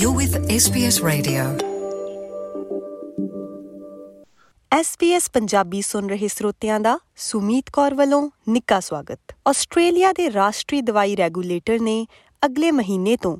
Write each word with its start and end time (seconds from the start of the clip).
You're 0.00 0.16
with 0.16 0.34
SBS 0.50 0.96
Radio. 1.04 1.42
SBS 4.72 5.28
Punjabi 5.32 5.80
ਸੁਣ 5.82 6.08
ਰਹੇ 6.08 6.28
ਸਰੋਤਿਆਂ 6.28 6.78
ਦਾ 6.80 6.98
ਸੁਮੀਤ 7.16 7.70
ਕੌਰ 7.70 7.94
ਵੱਲੋਂ 7.94 8.20
ਨਿੱਘਾ 8.48 8.78
ਸਵਾਗਤ 8.80 9.34
ਆਸਟ੍ਰੇਲੀਆ 9.48 10.12
ਦੇ 10.12 10.30
ਰਾਸ਼ਟਰੀ 10.32 10.80
ਦਵਾਈ 10.80 11.16
ਰੈਗੂਲੇਟਰ 11.16 11.80
ਨੇ 11.80 12.06
ਅਗਲੇ 12.42 12.70
ਮਹੀਨੇ 12.70 13.16
ਤੋਂ 13.16 13.36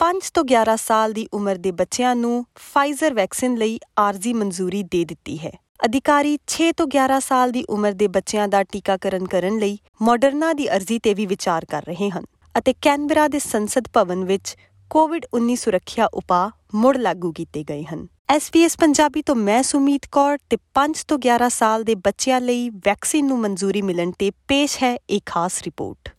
5 0.00 0.30
ਤੋਂ 0.34 0.44
11 0.44 0.76
ਸਾਲ 0.76 1.12
ਦੀ 1.12 1.26
ਉਮਰ 1.32 1.58
ਦੇ 1.58 1.72
ਬੱਚਿਆਂ 1.72 2.14
ਨੂੰ 2.16 2.44
ਫਾਈਜ਼ਰ 2.74 3.14
ਵੈਕਸੀਨ 3.14 3.56
ਲਈ 3.56 3.78
ਆਰਜ਼ੀ 3.98 4.32
ਮਨਜ਼ੂਰੀ 4.32 4.82
ਦੇ 4.82 5.04
ਦਿੱਤੀ 5.04 5.38
ਹੈ 5.38 5.52
ਅਧਿਕਾਰੀ 5.84 6.36
6 6.56 6.72
ਤੋਂ 6.76 6.88
11 6.96 7.20
ਸਾਲ 7.20 7.50
ਦੀ 7.50 7.64
ਉਮਰ 7.68 7.92
ਦੇ 7.94 8.08
ਬੱਚਿਆਂ 8.08 8.48
ਦਾ 8.48 8.62
ਟੀਕਾਕਰਨ 8.72 9.26
ਕਰਨ 9.26 9.58
ਲਈ 9.58 9.78
ਮਾਡਰਨਾ 10.02 10.52
ਦੀ 10.52 10.68
ਅਰਜ਼ੀ 10.70 10.98
ਤੇ 10.98 11.14
ਵੀ 11.14 11.26
ਵਿਚਾਰ 11.26 11.64
ਕਰ 11.64 11.86
ਰਹੇ 11.86 12.10
ਹਨ 12.10 12.30
ਅਤੇ 12.54 12.72
ਕੈਨਬਰਾ 12.82 13.26
ਦੇ 13.28 13.38
ਸੰਸਦ 13.38 13.88
ਭਵਨ 13.92 14.24
ਵਿੱਚ 14.24 14.56
ਕੋਵਿਡ-19 14.90 15.54
ਸੁਰੱਖਿਆ 15.54 16.06
ਉਪਾਅ 16.06 16.50
ਮੁੜ 16.74 16.96
ਲਾਗੂ 16.96 17.32
ਕੀਤੇ 17.32 17.64
ਗਏ 17.64 17.84
ਹਨ। 17.84 18.06
SBS 18.36 18.70
ਪੰਜਾਬੀ 18.80 19.22
ਤੋਂ 19.22 19.34
ਮੈਂ 19.34 19.62
ਸੁਮੀਤ 19.62 20.06
ਕੌਰ 20.12 20.38
ਤੇ 20.50 20.56
5 20.74 21.04
ਤੋਂ 21.08 21.18
11 21.18 21.48
ਸਾਲ 21.48 21.84
ਦੇ 21.84 21.94
ਬੱਚਿਆਂ 21.94 22.40
ਲਈ 22.40 22.70
ਵੈਕਸੀਨ 22.70 23.26
ਨੂੰ 23.26 23.38
ਮਨਜ਼ੂਰੀ 23.38 23.82
ਮਿਲਣ 23.82 24.10
ਤੇ 24.18 24.30
ਪੇਸ਼ 24.30 24.82
ਹੈ 24.82 24.96
ਇੱਕ 25.10 25.26
ਖਾਸ 25.26 25.62
ਰਿਪੋਰਟ। 25.62 26.14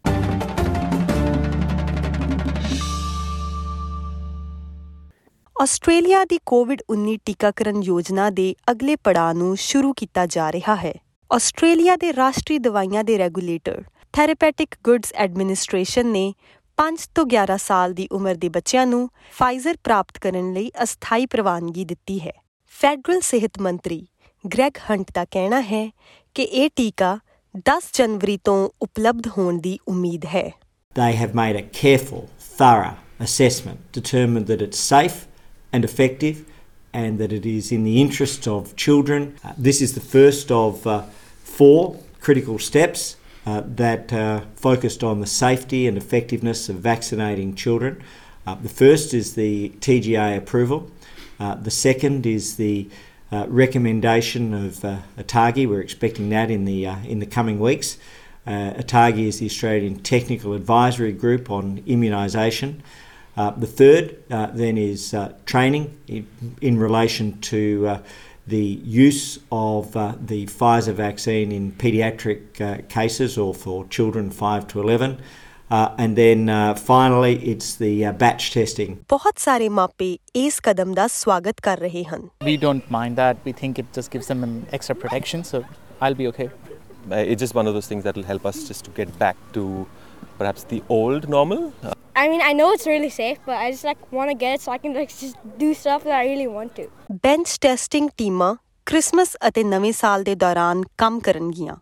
ਆਸਟ੍ਰੇਲੀਆ 5.61 6.23
ਦੀ 6.23 6.39
ਕੋਵਿਡ-19 6.45 7.17
ਟੀਕਾਕਰਨ 7.25 7.83
ਯੋਜਨਾ 7.83 8.29
ਦੇ 8.29 8.55
ਅਗਲੇ 8.71 8.95
ਪੜਾਅ 8.95 9.33
ਨੂੰ 9.33 9.57
ਸ਼ੁਰੂ 9.57 9.93
ਕੀਤਾ 9.93 10.25
ਜਾ 10.25 10.51
ਰਿਹਾ 10.51 10.75
ਹੈ। 10.75 10.93
ਆਸਟ੍ਰੇਲੀਆ 11.33 11.95
ਦੇ 11.95 12.15
ਰਾਸ਼ਟਰੀ 12.15 12.59
ਦਵਾਈਆਂ 12.59 13.03
ਦੇ 13.03 13.17
ਰੈਗੂਲੇਟਰ, 13.17 13.83
ਥੈਰੇਪੈਟਿਕ 14.13 14.75
ਗੁੱਡਸ 14.83 15.13
ਐਡਮਿਨਿਸਟ੍ਰੇਸ਼ਨ 15.13 16.07
ਨੇ 16.07 16.33
5 16.81 17.03
ਤੋਂ 17.15 17.25
11 17.31 17.55
ਸਾਲ 17.59 17.93
ਦੀ 17.93 18.07
ਉਮਰ 18.11 18.35
ਦੇ 18.35 18.47
ਬੱਚਿਆਂ 18.49 18.85
ਨੂੰ 18.87 19.09
ਫਾਈਜ਼ਰ 19.37 19.77
ਪ੍ਰਾਪਤ 19.83 20.17
ਕਰਨ 20.21 20.51
ਲਈ 20.53 20.69
ਅਸਥਾਈ 20.83 21.25
ਪ੍ਰਵਾਨਗੀ 21.25 21.83
ਦਿੱਤੀ 21.85 22.19
ਹੈ 22.19 22.31
ਫੈਡਰਲ 22.75 23.19
ਸਿਹਤ 23.23 23.59
ਮੰਤਰੀ 23.61 23.99
ਗ੍ਰੈਗ 24.43 24.77
ਹੰਟ 24.89 25.11
ਦਾ 25.15 25.25
ਕਹਿਣਾ 25.31 25.59
ਹੈ 25.61 25.83
ਕਿ 26.35 26.43
ਇਹ 26.43 26.69
ਟੀਕਾ 26.75 27.11
10 27.69 27.91
ਜਨਵਰੀ 27.93 28.37
ਤੋਂ 28.43 28.57
ਉਪਲਬਧ 28.81 29.27
ਹੋਣ 29.37 29.59
ਦੀ 29.59 29.77
ਉਮੀਦ 29.87 30.25
ਹੈ 30.33 30.49
They 30.95 31.11
have 31.19 31.37
made 31.41 31.57
a 31.59 31.65
careful, 31.81 32.25
thorough 32.57 32.95
assessment, 33.27 33.85
determined 33.99 34.49
that 34.51 34.65
it's 34.67 34.81
safe 34.87 35.21
and 35.73 35.89
effective 35.91 36.43
and 37.01 37.21
that 37.23 37.39
it 37.39 37.45
is 37.51 37.71
in 37.75 37.85
the 37.89 37.95
interest 38.01 38.51
of 38.55 38.75
children. 38.85 39.31
Uh, 39.43 39.53
this 39.67 39.85
is 39.85 39.97
the 39.99 40.07
first 40.09 40.51
of 40.57 40.87
uh, 40.87 41.01
four 41.47 41.81
critical 42.21 42.59
steps 42.61 43.09
uh, 43.45 43.61
that 43.65 44.11
uh, 44.13 44.41
focused 44.55 45.03
on 45.03 45.19
the 45.19 45.27
safety 45.27 45.87
and 45.87 45.97
effectiveness 45.97 46.69
of 46.69 46.77
vaccinating 46.77 47.55
children. 47.55 48.01
Uh, 48.45 48.55
the 48.55 48.69
first 48.69 49.13
is 49.13 49.35
the 49.35 49.69
TGA 49.79 50.37
approval. 50.37 50.91
Uh, 51.39 51.55
the 51.55 51.71
second 51.71 52.25
is 52.25 52.57
the 52.57 52.87
uh, 53.31 53.45
recommendation 53.47 54.53
of 54.53 54.83
uh, 54.83 54.97
ATAGI. 55.17 55.67
We're 55.67 55.81
expecting 55.81 56.29
that 56.29 56.51
in 56.51 56.65
the 56.65 56.85
in 56.85 57.19
the 57.19 57.25
coming 57.25 57.59
weeks. 57.59 57.97
Uh, 58.45 58.73
ATAGI 58.73 59.27
is 59.27 59.39
the 59.39 59.45
Australian 59.45 59.99
Technical 59.99 60.53
Advisory 60.53 61.11
Group 61.11 61.51
on 61.51 61.81
Immunisation. 61.83 62.81
Uh, 63.37 63.51
the 63.51 63.67
third 63.67 64.17
uh, 64.31 64.47
then 64.47 64.77
is 64.77 65.13
uh, 65.13 65.33
training 65.45 65.97
in, 66.07 66.27
in 66.59 66.77
relation 66.77 67.39
to 67.39 67.99
the 68.46 68.80
use 68.84 69.38
of 69.50 69.96
uh, 69.96 70.14
the 70.20 70.46
Pfizer 70.46 70.92
vaccine 70.92 71.50
in 71.52 71.72
paediatric 71.72 72.60
uh, 72.60 72.82
cases 72.88 73.36
or 73.36 73.52
for 73.54 73.84
children 73.86 74.30
5 74.30 74.68
to 74.68 74.80
11. 74.80 75.18
Uh, 75.68 75.92
and 75.98 76.16
then 76.16 76.48
uh, 76.48 76.74
finally, 76.74 77.34
it's 77.44 77.74
the 77.76 78.06
uh, 78.06 78.12
batch 78.12 78.52
testing. 78.52 78.96
ਬਹੁਤ 79.08 79.38
ਸਾਰੇ 79.38 79.68
ਮਾਪੇ 79.68 80.16
ਇਸ 80.36 80.60
ਕਦਮ 80.60 80.92
ਦਾ 80.94 81.06
ਸਵਾਗਤ 81.08 81.60
ਕਰ 81.62 81.78
ਰਹੇ 81.78 82.04
ਹਨ 82.04 82.28
We 82.44 82.56
don't 82.66 82.92
mind 82.96 83.18
that. 83.22 83.42
We 83.48 83.54
think 83.62 83.82
it 83.82 83.88
just 83.98 84.12
gives 84.14 84.28
them 84.32 84.44
an 84.48 84.54
extra 84.78 84.96
protection, 85.02 85.42
so 85.50 85.62
I'll 86.00 86.18
be 86.22 86.28
okay. 86.32 86.48
Uh, 87.10 87.16
it's 87.32 87.42
just 87.46 87.56
one 87.60 87.66
of 87.66 87.74
those 87.74 87.88
things 87.92 88.04
that 88.04 88.16
will 88.16 88.28
help 88.32 88.46
us 88.52 88.62
just 88.68 88.84
to 88.86 88.94
get 89.00 89.18
back 89.24 89.36
to 89.56 89.86
perhaps 90.38 90.64
the 90.74 90.82
old 91.00 91.28
normal. 91.28 91.72
Uh, 92.21 92.23
I 92.23 92.29
mean, 92.29 92.41
I 92.41 92.53
know 92.53 92.71
it's 92.71 92.85
really 92.85 93.09
safe, 93.09 93.37
but 93.45 93.55
I 93.55 93.71
just 93.71 93.83
like 93.83 94.11
want 94.11 94.29
to 94.29 94.35
get 94.35 94.55
it 94.55 94.61
so 94.61 94.71
I 94.71 94.77
can 94.77 94.93
like 94.93 95.09
just 95.09 95.37
do 95.57 95.73
stuff 95.73 96.03
that 96.03 96.13
I 96.13 96.25
really 96.25 96.47
want 96.47 96.75
to. 96.75 96.87
Bench 97.23 97.57
testing 97.61 98.09
ਟੀਮਾਂ 98.17 98.55
Christmas 98.87 99.35
ਅਤੇ 99.47 99.63
ਨਵੇਂ 99.63 99.91
ਸਾਲ 99.93 100.23
ਦੇ 100.23 100.35
ਦੌਰਾਨ 100.35 100.83
ਕੰਮ 100.97 101.19
ਕਰਨਗੀਆਂ 101.19 101.75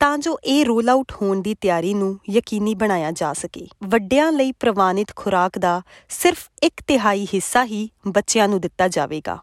ਤਾਂ 0.00 0.16
ਜੋ 0.18 0.36
ਇਹ 0.44 0.64
ਰੋਲ 0.64 0.88
ਆਊਟ 0.88 1.12
ਹੋਣ 1.12 1.40
ਦੀ 1.42 1.54
ਤਿਆਰੀ 1.54 1.92
ਨੂੰ 1.94 2.18
ਯਕੀਨੀ 2.30 2.74
ਬਣਾਇਆ 2.74 3.10
ਜਾ 3.10 3.32
ਸਕੇ 3.32 3.66
ਵੱਡਿਆਂ 3.88 4.30
ਲਈ 4.32 4.52
ਪ੍ਰਵਾਨਿਤ 4.60 5.12
ਖੁਰਾਕ 5.16 5.58
ਦਾ 5.58 5.80
ਸਿਰਫ 6.10 6.48
ਇੱਕ 6.62 6.82
ਤਿਹਾਈ 6.86 7.26
ਹਿੱਸਾ 7.34 7.64
ਹੀ 7.64 7.88
ਬੱਚਿਆਂ 8.08 8.48
ਨੂੰ 8.48 8.60
ਦਿੱਤਾ 8.60 8.88
ਜਾਵੇਗਾ 8.88 9.38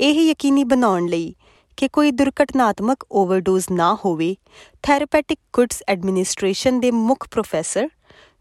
ਇਹ 0.00 0.20
ਯਕੀਨੀ 0.20 0.64
ਬਣਾਉਣ 0.64 1.08
ਲਈ 1.08 1.34
ਕਿ 1.78 1.88
ਕੋਈ 1.88 2.10
ਦੁਰਘਟਨਾਤਮਕ 2.10 3.04
ਓਵਰਡੋਜ਼ 3.12 3.66
ਨਾ 3.72 3.94
ਹੋਵੇ 4.04 4.34
ਥੈਰੇਪੈਟਿਕ 4.82 5.38
ਗੁੱਡਸ 5.52 5.82
ਐਡਮਿਨਿਸਟ੍ਰੇਸ਼ਨ 5.88 6.80
ਦੇ 6.80 6.90
ਮੁੱਖ 6.90 7.26
ਪ੍ਰੋਫੈਸਰ 7.30 7.88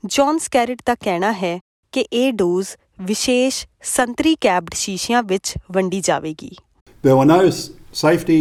ਜੌਨ 0.06 0.38
ਸਕੈਰਿਟ 0.38 0.82
ਦਾ 0.86 0.94
ਕਹਿਣਾ 0.94 1.32
ਹੈ 1.32 1.58
ਕਿ 1.92 2.04
ਇਹ 2.12 2.32
ਡੋਜ਼ 2.32 2.68
ਵਿਸ਼ੇਸ਼ 3.00 3.66
ਸੰਤਰੀ 3.82 4.36
ਕੈਪਡ 4.40 4.74
ਸ਼ੀਸ਼ਿਆਂ 4.74 5.22
ਵਿੱਚ 5.22 5.54
ਵੰਡੀ 5.72 6.00
ਜਾਵੇਗੀ 6.00 6.50
There 7.06 7.16
were 7.16 7.28
no 7.30 7.40
s- 7.48 7.58
safety 7.98 8.38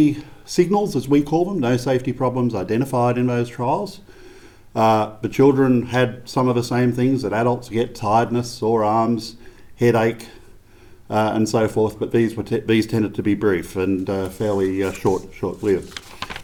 signals, 0.54 0.94
as 1.00 1.04
we 1.14 1.18
call 1.30 1.44
them, 1.48 1.58
no 1.64 1.72
safety 1.82 2.12
problems 2.20 2.54
identified 2.62 3.18
in 3.22 3.28
those 3.32 3.50
trials. 3.56 3.92
Uh, 4.76 5.04
the 5.22 5.30
children 5.36 5.76
had 5.92 6.16
some 6.32 6.48
of 6.52 6.56
the 6.56 6.64
same 6.70 6.90
things 6.96 7.22
that 7.26 7.36
adults 7.42 7.70
get 7.76 7.94
tiredness, 8.00 8.50
sore 8.62 8.82
arms, 8.88 9.28
headache, 9.82 10.24
uh, 11.10 11.36
and 11.36 11.48
so 11.52 11.62
forth, 11.76 11.94
but 12.02 12.10
these, 12.16 12.34
were 12.36 12.46
te- 12.50 12.60
these 12.72 12.86
tended 12.86 13.14
to 13.20 13.22
be 13.22 13.34
brief 13.46 13.76
and 13.84 14.10
uh, 14.10 14.18
fairly 14.40 14.68
uh, 14.82 14.92
short, 14.92 15.22
short-lived. 15.40 15.94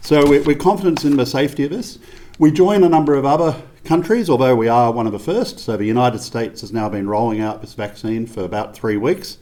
So 0.01 0.23
we're, 0.31 0.41
we're 0.49 0.63
confident 0.63 1.03
in 1.11 1.17
the 1.17 1.25
safety 1.25 1.65
of 1.65 1.71
this. 1.71 1.91
We 2.39 2.51
join 2.63 2.83
a 2.83 2.89
number 2.89 3.13
of 3.21 3.25
other 3.35 3.51
countries, 3.88 4.28
although 4.28 4.54
we 4.54 4.68
are 4.70 4.92
one 4.92 5.06
of 5.06 5.12
the 5.12 5.18
first. 5.20 5.60
So 5.60 5.76
the 5.76 5.86
United 5.86 6.20
States 6.20 6.60
has 6.60 6.72
now 6.72 6.88
been 6.88 7.08
rolling 7.08 7.40
out 7.40 7.62
this 7.62 7.74
vaccine 7.74 8.26
for 8.26 8.42
about 8.42 8.74
three 8.74 8.98
weeks. 8.98 9.38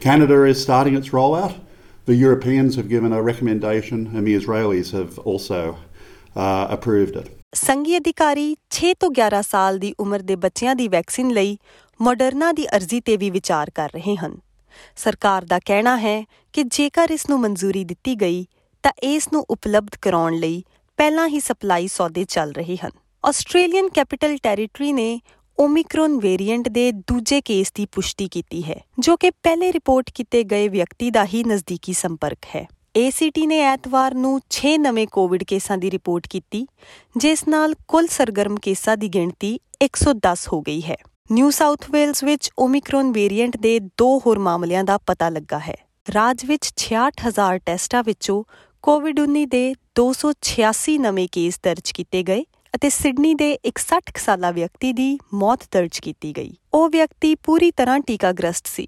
Canada 0.00 0.44
is 0.44 0.60
starting 0.62 0.94
its 0.94 1.08
rollout. 1.10 1.54
The 2.08 2.14
Europeans 2.16 2.76
have 2.76 2.88
given 2.88 3.12
a 3.12 3.22
recommendation, 3.22 4.06
and 4.14 4.26
the 4.26 4.34
Israelis 4.34 4.92
have 4.92 5.18
also 5.20 5.60
uh, 6.36 6.66
approved 6.70 7.16
it. 7.16 7.34
ਸੰਘੀ 7.54 7.96
ਅਧਿਕਾਰੀ 7.96 8.44
6 8.76 8.92
ਤੋਂ 9.00 9.10
11 9.12 9.40
ਸਾਲ 9.42 9.78
ਦੀ 9.78 9.94
ਉਮਰ 10.00 10.22
ਦੇ 10.22 10.36
ਬੱਚਿਆਂ 10.36 10.74
ਦੀ 10.76 10.88
vaccine 10.88 11.32
ਲਈ 11.32 11.56
ਮਾਡਰਨਾ 12.00 12.52
ਦੀ 12.52 12.66
ਅਰਜ਼ੀ 12.76 13.00
ਤੇ 13.00 13.16
ਵੀ 13.16 13.30
ਵਿਚਾਰ 13.30 13.70
ਕਰ 13.74 13.90
ਰਹੇ 13.94 14.16
ਹਨ 14.16 14.36
ਸਰਕਾਰ 14.96 15.44
ਦਾ 15.44 15.58
ਕਹਿਣਾ 15.66 15.96
ਹੈ 15.96 16.22
ਕਿ 16.54 16.64
ਜੇਕਰ 16.70 17.10
ਇਸ 17.10 17.28
ਨੂੰ 17.30 17.40
ਮਨਜ਼ੂਰੀ 17.40 17.84
ਦਿੱਤੀ 17.84 18.14
ਗਈ 18.20 18.44
ਤਾਂ 18.84 18.92
ਇਸ 19.14 19.32
ਨੂੰ 19.32 19.44
ਉਪਲਬਧ 19.50 19.96
ਕਰਾਉਣ 20.02 20.38
ਲਈ 20.38 20.62
ਪਹਿਲਾਂ 20.98 21.28
ਹੀ 21.28 21.40
ਸਪਲਾਈ 21.40 21.88
ਸੌਦੇ 21.88 22.24
ਚੱਲ 22.24 22.52
ਰਹੇ 22.52 22.76
ਹਨ 22.76 22.90
ਆਸਟ੍ਰੇਲੀਅਨ 23.24 23.88
ਕੈਪੀਟਲ 23.88 24.36
ਟੈਰੀਟਰੀ 24.36 24.92
ਨੇ 24.92 25.20
ਓਮਿਕਰੋਨ 25.58 26.18
ਵੇਰੀਐਂਟ 26.18 26.68
ਦੇ 26.68 26.90
ਦੂਜੇ 26.92 27.40
ਕੇਸ 27.40 27.72
ਦੀ 27.74 27.86
ਪੁਸ਼ਟੀ 27.86 28.28
ਕੀਤੀ 28.28 28.62
ਹੈ, 28.62 28.80
ਜੋ 28.98 29.16
ਕਿ 29.16 29.30
ਪਹਿਲੇ 29.30 29.72
ਰਿਪੋਰਟ 29.72 30.10
ਕੀਤੇ 30.10 30.42
ਗਏ 30.44 30.68
ਵਿਅਕਤੀ 30.68 31.10
ਦਾ 31.10 31.24
ਹੀ 31.24 31.42
ਨਜ਼ਦੀਕੀ 31.44 31.92
ਸੰਪਰਕ 31.92 32.46
ਹੈ। 32.54 32.66
ACT 32.98 33.46
ਨੇ 33.46 33.58
ਐਤਵਾਰ 33.62 34.14
ਨੂੰ 34.14 34.32
6 34.50 34.76
ਨਵੇਂ 34.78 35.06
ਕੋਵਿਡ 35.06 35.44
ਕੇਸਾਂ 35.44 35.78
ਦੀ 35.78 35.90
ਰਿਪੋਰਟ 35.90 36.26
ਕੀਤੀ, 36.26 36.66
ਜਿਸ 37.16 37.46
ਨਾਲ 37.48 37.74
ਕੁੱਲ 37.88 38.06
ਸਰਗਰਮ 38.06 38.56
ਕੇਸਾਂ 38.56 38.96
ਦੀ 38.96 39.08
ਗਿਣਤੀ 39.08 39.58
110 39.82 40.46
ਹੋ 40.52 40.60
ਗਈ 40.60 40.80
ਹੈ। 40.82 40.96
ਨਿਊ 41.32 41.50
ਸਾਊਥ 41.50 41.90
ਵੇਲਜ਼ 41.90 42.24
ਵਿੱਚ 42.24 42.50
ਓਮਿਕਰੋਨ 42.58 43.12
ਵੇਰੀਐਂਟ 43.12 43.56
ਦੇ 43.56 43.78
ਦੋ 43.80 44.18
ਹੋਰ 44.18 44.38
ਮਾਮਲਿਆਂ 44.38 44.84
ਦਾ 44.84 44.98
ਪਤਾ 45.06 45.28
ਲੱਗਾ 45.28 45.58
ਹੈ। 45.58 45.76
ਰਾਜ 46.08 46.44
ਵਿੱਚ 46.44 46.70
66000 46.82 47.58
ਟੈਸਟਾਂ 47.66 48.02
ਵਿੱਚੋਂ 48.02 48.42
ਕੋਵਿਡ-19 48.84 49.44
ਦੇ 49.48 49.64
286 49.94 50.96
ਨਵੇਂ 50.98 51.26
ਕੇਸ 51.32 51.60
ਦਰਜ 51.62 51.90
ਕੀਤੇ 51.90 52.22
ਗਏ 52.22 52.44
ਅਤੇ 52.74 52.88
ਸਿਡਨੀ 52.88 53.34
ਦੇ 53.34 53.52
ਇੱਕ 53.64 53.78
60 53.78 54.12
ਕੁ 54.14 54.24
ਸਾਲਾ 54.24 54.50
ਵਿਅਕਤੀ 54.50 54.92
ਦੀ 54.92 55.18
ਮੌਤ 55.34 55.60
ਦਰਜ 55.70 55.98
ਕੀਤੀ 55.98 56.32
ਗਈ। 56.36 56.56
ਉਹ 56.74 56.88
ਵਿਅਕਤੀ 56.88 57.34
ਪੂਰੀ 57.34 57.70
ਤਰ੍ਹਾਂ 57.70 58.00
ਟੀਕਾਗ੍ਰਸਤ 58.00 58.66
ਸੀ 58.66 58.86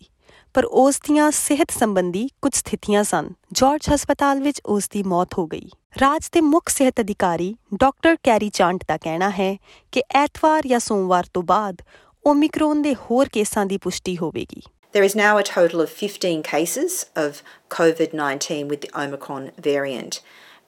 ਪਰ 0.55 0.65
ਉਸ 0.65 1.01
ਦੀਆਂ 1.01 1.31
ਸਿਹਤ 1.31 1.71
ਸੰਬੰਧੀ 1.71 2.29
ਕੁਝ 2.43 2.55
ਸਥਿਤੀਆਂ 2.55 3.05
ਸਨ। 3.05 3.31
ਜਾਰਜ 3.53 3.89
ਹਸਪਤਾਲ 3.95 4.41
ਵਿੱਚ 4.41 4.61
ਉਸ 4.67 4.89
ਦੀ 4.89 5.03
ਮੌਤ 5.03 5.39
ਹੋ 5.39 5.47
ਗਈ। 5.47 5.71
ਰਾਜ 6.01 6.29
ਦੇ 6.33 6.41
ਮੁੱਖ 6.41 6.69
ਸਿਹਤ 6.69 7.01
ਅਧਿਕਾਰੀ 7.01 7.57
ਡਾਕਟਰ 7.75 8.17
ਕੈਰੀ 8.23 8.49
ਚਾਂਟ 8.49 8.85
ਦਾ 8.89 8.97
ਕਹਿਣਾ 8.97 9.31
ਹੈ 9.31 9.57
ਕਿ 9.93 10.03
ਐਤਵਾਰ 10.15 10.63
ਜਾਂ 10.67 10.79
ਸੋਮਵਾਰ 10.79 11.27
ਤੋਂ 11.35 11.43
ਬਾਅਦ 11.43 11.83
ਓਮਿਕਰੋਨ 12.27 12.83
ਦੇ 12.83 12.95
ਹੋਰ 12.95 13.29
ਕੇਸਾਂ 13.29 13.67
ਦੀ 13.67 13.79
ਪੁਸ਼ਟੀ 13.79 14.19
ਹੋਵੇਗੀ। 14.19 14.63
There 14.97 15.09
is 15.09 15.15
now 15.21 15.35
a 15.39 15.45
total 15.49 15.81
of 15.81 15.91
15 15.99 16.41
cases 16.43 16.95
of 17.25 17.43
COVID 17.75 18.15
19 18.21 18.63
with 18.69 18.81
the 18.85 18.91
Omicron 19.03 19.45
variant, 19.61 20.17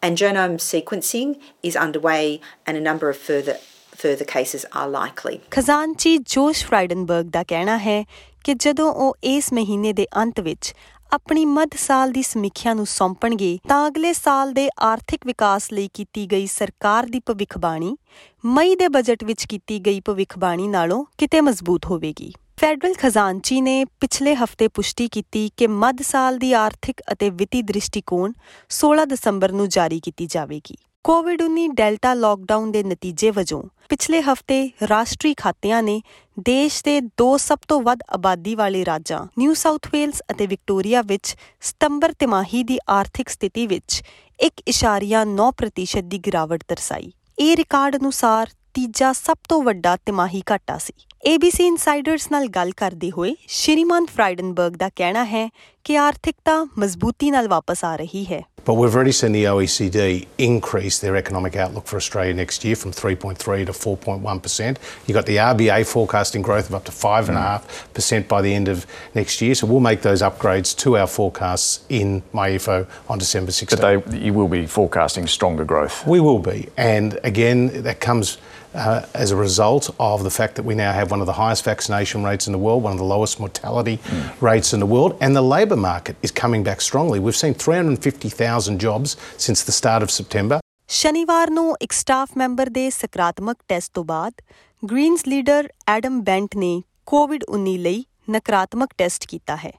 and 0.02 0.19
genome 0.19 0.56
sequencing 0.60 1.34
is 1.62 1.76
underway, 1.76 2.40
and 2.66 2.76
a 2.76 2.81
number 2.81 3.08
of 3.08 3.16
further, 3.19 3.56
further 3.94 4.26
cases 4.26 4.66
are 4.72 4.88
likely. 4.90 5.38
ਖਜ਼ਾਨਚੀ 5.50 6.16
ਜੋਸ਼ 6.26 6.64
ਫਰਾਈਡਨਬਰਗ 6.66 7.31
ਦਾ 7.31 7.43
ਕਹਿਣਾ 7.44 7.76
ਹੈ 7.78 8.02
ਕਿ 8.44 8.54
ਜਦੋਂ 8.54 8.93
ਉਹ 8.94 9.16
ਇਸ 9.25 9.52
ਮਹੀਨੇ 9.52 9.93
ਦੇ 9.93 10.06
ਅੰਤ 10.16 10.40
ਵਿੱਚ 10.40 10.75
ਆਪਣੀ 11.12 11.44
ਮੱਧ 11.44 11.76
ਸਾਲ 11.78 12.12
ਦੀ 12.12 12.22
ਸਮੀਖਿਆ 12.22 12.72
ਨੂੰ 12.75 12.87
ਸੌਂਪਣਗੇ 12.87 13.58
ਤਾਂ 13.69 13.87
ਅਗਲੇ 13.88 14.12
ਸਾਲ 14.12 14.52
ਦੇ 14.52 14.69
ਆਰਥਿਕ 14.82 15.26
ਵਿਕਾਸ 15.26 15.72
ਲਈ 15.72 15.88
ਕੀਤੀ 15.94 16.26
ਗਈ 16.26 16.46
ਸਰਕਾਰ 16.46 17.06
ਦੀ 17.06 17.20
ਭਵਿੱਖਬਾਣੀ 17.26 17.96
ਮਈ 18.44 18.75
ਦੇ 18.76 18.88
ਬਜਟ 18.88 19.25
ਵਿੱਚ 19.25 19.44
ਕੀਤੀ 19.46 19.78
ਗਈ 19.78 20.00
ਭਵਿੱਖਬਾਣੀ 20.00 20.69
ਨਾਲੋਂ 20.69 21.04
ਕਿਤੇ 21.19 21.40
ਮਜ਼ਬੂਤ 21.40 21.87
ਹੋਵੇਗੀ 21.87 22.32
ਫੈਡਰਲ 22.56 22.94
ਖਜ਼ਾਨਚੀ 22.94 23.60
ਨੇ 23.60 23.84
ਪਿਛਲੇ 24.00 24.34
ਹਫ਼ਤੇ 24.34 24.69
ਪੁਸ਼ਟੀ 24.69 25.08
ਕੀਤੀ 25.08 25.50
ਕਿ 25.56 25.66
ਮੱਧ 25.66 26.02
ਸਾਲ 26.02 26.37
ਦੀ 26.38 26.52
ਆਰਥਿਕ 26.52 27.00
ਅਤੇ 27.12 27.31
ਵਿੱਤੀ 27.31 27.62
ਦ੍ਰਿਸ਼ਟੀਕੋਣ 27.62 28.32
16 28.70 29.06
ਦਸੰਬਰ 29.08 29.52
ਨੂੰ 29.52 29.69
ਜਾਰੀ 29.69 30.00
ਕੀਤੀ 30.00 30.26
ਜਾਵੇਗੀ। 30.26 30.76
ਕੋਵਿਡ-19 31.04 31.66
ਡੈਲਟਾ 31.75 32.12
ਲਾਕਡਾਊਨ 32.14 32.70
ਦੇ 32.72 32.82
ਨਤੀਜੇ 32.82 33.31
ਵਜੋਂ 33.31 33.62
ਪਿਛਲੇ 33.88 34.20
ਹਫ਼ਤੇ 34.22 34.58
ਰਾਸ਼ਟਰੀ 34.88 35.34
ਖਾਤਿਆਂ 35.34 35.82
ਨੇ 35.82 36.00
ਦੇਸ਼ 36.40 36.82
ਦੇ 36.84 37.00
ਦੋ 37.00 37.37
ਸਭ 37.37 37.58
ਤੋਂ 37.69 37.81
ਵੱਧ 37.81 38.02
ਆਬਾਦੀ 38.10 38.54
ਵਾਲੇ 38.54 38.84
ਰਾਜਾਂ, 38.84 39.26
ਨਿਊ 39.38 39.54
ਸਾਊਥ 39.54 39.88
ਵੇਲਸ 39.93 40.22
ਅਤੇ 40.31 40.46
ਵਿਕਟੋਰੀਆ 40.46 41.02
ਵਿੱਚ 41.02 41.34
ਸਤੰਬਰ 41.60 42.12
ਤਿਮਾਹੀ 42.12 42.62
ਦੀ 42.62 42.78
ਆਰਥਿਕ 42.90 43.28
ਸਥਿਤੀ 43.28 43.66
ਵਿੱਚ 43.66 44.02
1.9% 44.40 46.02
ਦੀ 46.04 46.19
ਗਿਰਾਵਟ 46.19 46.64
ਦਰਸਾਈ। 46.69 47.12
ਇਹ 47.38 47.56
ਰਿਕਾਰਡ 47.56 47.96
ਅਨੁਸਾਰ 47.96 48.50
ਤੀਜਾ 48.75 49.12
ਸਭ 49.12 49.37
ਤੋਂ 49.49 49.62
ਵੱਡਾ 49.62 49.96
ਤਿਮਾਹੀ 49.96 50.43
ਘਾਟਾ 50.50 50.78
ਸੀ। 50.78 50.93
ABC 51.23 51.61
ਇਨਸਾਈਡਰਸ 51.61 52.27
ਨਾਲ 52.33 52.47
ਗੱਲ 52.49 52.71
ਕਰਦੇ 52.71 53.11
ਹੋਏ 53.11 53.35
ਸ਼੍ਰੀਮਾਨ 53.49 54.07
ਫਰਾਈਡਨਬਰਗ 54.07 54.77
ਦਾ 54.77 54.89
ਕਹਿਣਾ 54.97 55.25
ਹੈ 55.25 55.49
ਕਿ 55.84 55.98
ਆਰਥਿਕਤਾ 55.98 56.63
ਮਜ਼ਬੂਤੀ 56.80 57.31
ਨਾਲ 57.31 57.48
ਵਾਪਸ 57.48 57.84
ਆ 57.86 57.95
ਰਹੀ 57.95 58.25
ਹੈ 58.31 58.44
But 58.68 58.74
we've 58.74 58.95
already 58.95 59.13
seen 59.18 59.31
the 59.31 59.45
OECD 59.50 60.28
increase 60.45 61.00
their 61.00 61.16
economic 61.16 61.56
outlook 61.66 61.86
for 61.92 61.95
Australia 61.95 62.34
next 62.34 62.66
year 62.66 62.75
from 62.75 62.92
3.3 62.92 63.66
to 63.68 63.72
4.1%. 63.72 64.81
You've 65.06 65.16
got 65.16 65.25
the 65.25 65.38
RBA 65.38 65.78
forecasting 65.92 66.42
growth 66.42 66.68
of 66.72 66.75
up 66.75 66.84
to 66.89 66.92
5.5% 66.92 68.28
by 68.34 68.42
the 68.48 68.54
end 68.54 68.68
of 68.68 68.86
next 69.16 69.42
year. 69.42 69.56
So 69.56 69.68
we'll 69.68 69.86
make 69.88 70.01
those 70.01 70.25
upgrades 70.31 70.75
to 70.84 70.98
our 70.98 71.07
forecasts 71.07 71.80
in 72.01 72.22
MyEFO 72.34 72.78
on 73.07 73.24
December 73.25 73.51
16th. 73.51 73.80
But 73.80 74.12
they, 74.12 74.19
you 74.25 74.34
will 74.34 74.50
be 74.50 74.66
forecasting 74.68 75.28
stronger 75.38 75.63
growth. 75.63 76.06
We 76.06 76.19
will 76.19 76.39
be. 76.39 76.68
And 76.75 77.18
again, 77.24 77.84
that 77.84 78.01
comes 78.01 78.38
uh, 78.75 79.06
as 79.13 79.31
a 79.31 79.36
result 79.36 79.89
of 80.00 80.24
the 80.24 80.30
fact 80.30 80.56
that 80.56 80.63
we 80.63 80.75
now 80.75 80.92
have 80.92 81.10
one 81.10 81.22
of 81.22 81.25
the 81.25 81.34
highest 81.34 81.63
vaccination 81.63 82.24
rates 82.24 82.48
in 82.48 82.54
the 82.54 82.60
world, 82.60 82.84
one 82.84 82.92
of 82.92 83.00
the 83.00 83.06
lowest 83.06 83.39
mortality 83.39 84.00
rates 84.42 84.74
in 84.74 84.80
the 84.80 84.86
world, 84.86 85.18
and 85.22 85.36
the 85.36 85.42
labour 85.42 85.70
market 85.77 86.17
is 86.23 86.33
coming 86.33 86.63
back 86.63 86.81
strongly. 86.81 87.19
We've 87.19 87.37
seen 87.37 87.55
350,000 87.57 88.79
jobs 88.79 89.17
since 89.39 89.63
the 89.63 89.73
start 89.73 90.03
of 90.03 90.11
September. 90.13 90.61
ਸ਼ਨੀਵਾਰ 90.91 91.51
ਨੂੰ 91.51 91.75
ਇੱਕ 91.81 91.93
staff 91.93 92.37
member 92.37 92.69
ਦੇ 92.71 92.89
ਸਕਾਰਾਤਮਕ 92.91 93.57
test 93.69 93.91
ਤੋਂ 93.95 94.05
ਬਾਅਦ 94.05 94.43
Greens 94.83 95.27
leader 95.29 95.69
Adam 95.89 96.21
bent 96.23 96.57
ਨੇ 96.57 96.83
ਕੋਵਿਡ-19 97.07 97.77
ਲਈ 97.79 98.05
ਨਕਾਰਾਤਮਕ 98.31 98.93
ਟੈਸਟ 98.99 99.27
ਕੀਤਾ 99.27 99.57
ਹੈ 99.57 99.73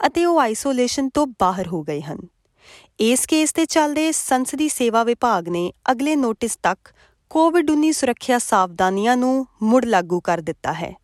ਅਤੇ 0.00 0.24
ਉਹ 0.24 0.40
ਆਈਸੋਲੇਸ਼ਨ 0.40 1.08
ਤੋਂ 1.08 1.26
ਬਾਹਰ 1.40 1.68
ਹੋ 1.68 1.82
ਗਏ 1.82 2.00
ਹਨ 2.00 2.26
ਇਸ 3.00 3.26
ਕੇਸ 3.26 3.52
ਤੇ 3.52 3.66
ਚੱਲਦੇ 3.66 4.10
ਸੰਸਦੀ 4.12 4.68
ਸੇਵਾ 4.68 5.02
ਵਿਭਾਗ 5.04 5.48
ਨੇ 5.48 5.70
ਅਗਲੇ 5.90 6.16
ਨੋਟਿਸ 6.16 6.58
ਤੱਕ 6.62 6.92
ਕੋਵਿਡ-19 7.30 7.92
ਸੁਰੱਖਿਆ 7.92 8.38
ਸਾਵਧਾਨੀਆਂ 8.38 9.16
ਨੂੰ 9.16 9.46
ਮੁੜ 9.62 9.84
ਲਾਗੂ 9.84 10.20
ਕਰ 10.20 10.40
ਦਿੱਤਾ 10.40 10.72
ਹੈ 10.72 10.94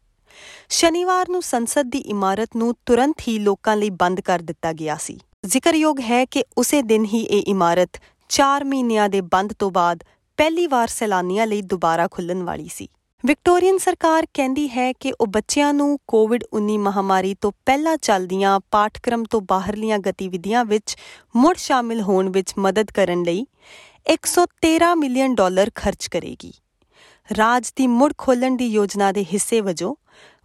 ਸ਼ਨੀਵਾਰ 0.69 1.29
ਨੂੰ 1.29 1.43
ਸੰਸਦ 1.43 1.83
ਦੀ 1.83 1.99
ਇਮਾਰਤ 1.99 2.49
ਨੂੰ 2.57 2.75
ਤੁਰੰਤ 2.87 3.17
ਹੀ 3.29 3.39
ਲੋਕਾਂ 3.39 3.77
ਲਈ 3.77 3.91
ਬੰਦ 3.91 4.21
ਕਰ 4.21 4.39
ਦਿੱਤਾ 4.39 4.73
ਗਿਆ 4.73 4.97
ਸੀ। 4.97 5.19
ਜ਼ਿਕਰਯੋਗ 5.47 6.01
ਹੈ 6.01 6.25
ਕਿ 6.25 6.45
ਉਸੇ 6.59 6.83
ਦਿਨ 6.83 7.05
ਹੀ 7.05 7.23
ਇਹ 7.23 7.43
ਇਮਾਰਤ 7.47 7.91
4 8.29 8.65
ਮਹੀਨਿਆਂ 8.65 9.09
ਦੇ 9.09 9.21
ਬੰਦ 9.21 9.53
ਤੋਂ 9.53 9.71
ਬਾਅਦ 9.71 10.05
ਪਹਿਲੀ 10.37 10.67
ਵਾਰ 10.67 10.89
ਸੈਲਾਨੀਆਂ 10.89 11.47
ਲਈ 11.47 11.63
ਦੁਬਾਰਾ 11.63 12.09
ਖੁੱਲਣ 12.09 12.43
ਵਾਲੀ 12.43 12.69
ਸੀ। 12.69 12.89
ਵਿਕਟੋਰੀਅਨ 13.27 13.79
ਸਰਕਾਰ 13.79 14.27
ਕਹਿੰਦੀ 14.35 14.69
ਹੈ 14.69 14.93
ਕਿ 14.93 15.13
ਉਹ 15.21 15.27
ਬੱਚਿਆਂ 15.27 15.75
ਨੂੰ 15.75 15.99
ਕੋਵਿਡ-19 16.09 16.79
ਮਹਾਮਾਰੀ 16.79 17.35
ਤੋਂ 17.41 17.53
ਪਹਿਲਾਂ 17.67 17.97
ਚੱਲਦੀਆਂ 17.97 18.61
ਪਾਠਕ੍ਰਮ 18.71 19.25
ਤੋਂ 19.25 19.41
ਬਾਹਰਲੀਆਂ 19.41 19.99
ਗਤੀਵਿਧੀਆਂ 19.99 20.65
ਵਿੱਚ 20.65 20.97
ਮੁੜ 21.37 21.57
ਸ਼ਾਮਿਲ 21.57 22.01
ਹੋਣ 22.01 22.29
ਵਿੱਚ 22.29 22.55
ਮਦਦ 22.59 22.91
ਕਰਨ 22.91 23.23
ਲਈ 23.23 23.47
113 24.13 24.95
ਮਿਲੀਅਨ 24.95 25.35
ਡਾਲਰ 25.35 25.71
ਖਰਚ 25.75 26.07
ਕਰੇਗੀ। 26.07 26.53
ਰਾਜ 27.39 27.73
ਦੀ 27.77 27.87
ਮੁੜ 27.87 28.13
ਖੋਲਣ 28.19 28.57
ਦੀ 28.57 28.67
ਯੋਜਨਾ 28.67 29.13
ਦੇ 29.13 29.25
ਹਿੱਸੇ 29.25 29.61
ਵਜੋਂ 29.61 29.95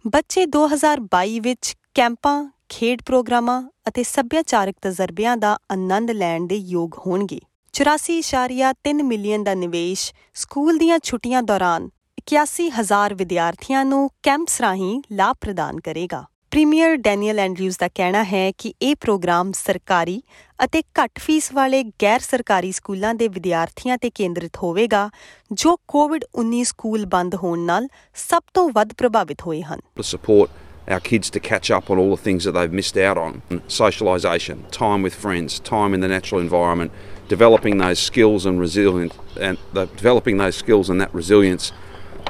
ਬੱਚੇ 0.06 0.46
2022 0.46 1.38
ਵਿੱਚ 1.40 1.76
ਕੈਂਪਾਂ, 1.94 2.50
ਖੇਡ 2.68 3.02
ਪ੍ਰੋਗਰਾਮਾਂ 3.02 3.62
ਅਤੇ 3.88 4.02
ਸੱਭਿਆਚਾਰਕ 4.02 4.74
ਤਜਰਬਿਆਂ 4.82 5.36
ਦਾ 5.36 5.58
ਆਨੰਦ 5.72 6.10
ਲੈਣ 6.10 6.46
ਦੇ 6.46 6.56
ਯੋਗ 6.56 6.90
ਹੋਣਗੇ। 7.06 7.40
84.3 7.74 9.02
ਮਿਲੀਅਨ 9.02 9.44
ਦਾ 9.44 9.54
ਨਿਵੇਸ਼ 9.54 10.12
ਸਕੂਲ 10.34 10.78
ਦੀਆਂ 10.78 10.98
ਛੁੱਟੀਆਂ 10.98 11.42
ਦੌਰਾਨ 11.42 11.88
81000 12.20 13.14
ਵਿਦਿਆਰਥੀਆਂ 13.14 13.84
ਨੂੰ 13.84 14.10
ਕੈਂਪਸ 14.22 14.60
ਰਾਹੀਂ 14.60 15.02
ਲਾਭ 15.12 15.36
ਪ੍ਰਦਾਨ 15.40 15.80
ਕਰੇਗਾ। 15.80 16.24
ਪ੍ਰੀਮੀਅਰ 16.50 16.96
ਡੈਨੀਅਲ 16.96 17.38
ਐਂਡਰਿਊਜ਼ 17.38 17.76
ਦਾ 17.80 17.86
ਕਹਿਣਾ 17.94 18.22
ਹੈ 18.24 18.50
ਕਿ 18.58 18.72
ਇਹ 18.82 18.94
ਪ੍ਰੋਗਰਾਮ 19.00 19.50
ਸਰਕਾਰੀ 19.52 20.20
ਅਤੇ 20.64 20.82
ਘੱਟ 20.98 21.18
ਫੀਸ 21.20 21.52
ਵਾਲੇ 21.54 21.82
ਗੈਰ 22.02 22.20
ਸਰਕਾਰੀ 22.20 22.70
ਸਕੂਲਾਂ 22.72 23.14
ਦੇ 23.14 23.26
ਵਿਦਿਆਰਥੀਆਂ 23.28 23.96
ਤੇ 23.98 24.10
ਕੇਂਦਰਿਤ 24.10 24.56
ਹੋਵੇਗਾ 24.62 25.08
ਜੋ 25.52 25.76
ਕੋਵਿਡ-19 25.88 26.62
ਸਕੂਲ 26.64 27.04
ਬੰਦ 27.06 27.34
ਹੋਣ 27.42 27.58
ਨਾਲ 27.64 27.88
ਸਭ 28.28 28.42
ਤੋਂ 28.54 28.68
ਵੱਧ 28.74 28.92
ਪ੍ਰਭਾਵਿਤ 28.98 29.42
ਹੋਏ 29.46 29.60
ਹਨ 29.62 29.80
to 30.00 30.06
support 30.12 30.56
our 30.88 31.00
kids 31.08 31.30
to 31.32 31.40
catch 31.48 31.70
up 31.76 31.90
on 31.92 32.00
all 32.02 32.10
the 32.10 32.20
things 32.22 32.44
that 32.48 32.56
they've 32.56 32.76
missed 32.78 32.98
out 33.08 33.18
on. 33.22 33.34
Socialisation, 33.74 34.62
time 34.76 35.02
with 35.06 35.18
friends, 35.24 35.58
time 35.62 35.96
in 35.98 36.06
the 36.06 36.10
natural 36.12 36.40
environment, 36.44 36.94
developing 37.32 37.82
those 37.82 38.04
skills 38.04 38.46
and 38.50 38.64
resilience, 38.64 39.18
and 39.48 39.60
the, 39.78 39.84
developing 39.98 40.40
those 40.44 40.62
skills 40.62 40.92
and 40.94 41.04
that 41.04 41.18
resilience 41.20 41.70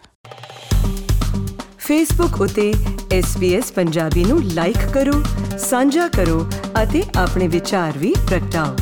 Facebook 1.79 2.41
ਉਤੇ 2.41 2.75
SBS 3.19 3.65
Punjabi 3.75 4.25
ਨੂੰ 4.25 4.45
like 4.45 4.79
ਕਰੋ, 4.95 5.23
ਸਾਂਝਾ 5.59 6.09
ਕਰੋ 6.09 6.51
ਅਤੇ 6.83 7.03
ਆਪਣੇ 7.17 7.49
ਵਿਚਾਰ 7.49 7.99
ਵੀ 7.99 8.15
ਪ੍ਰਗਟਾਓ। 8.29 8.77